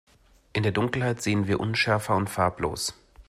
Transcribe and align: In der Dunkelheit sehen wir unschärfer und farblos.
In 0.53 0.63
der 0.63 0.71
Dunkelheit 0.71 1.21
sehen 1.21 1.45
wir 1.47 1.59
unschärfer 1.59 2.15
und 2.15 2.27
farblos. 2.27 2.95